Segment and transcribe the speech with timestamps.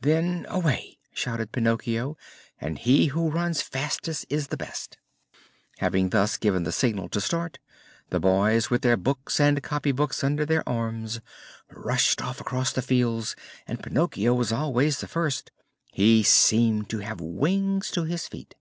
[0.00, 2.16] "Then away!" shouted Pinocchio,
[2.58, 4.96] "and he who runs fastest is the best!"
[5.80, 7.58] Having thus given the signal to start,
[8.08, 11.20] the boys, with their books and copy books under their arms,
[11.70, 13.36] rushed off across the fields,
[13.68, 15.50] and Pinocchio was always the first
[15.92, 18.54] he seemed to have wings to his feet.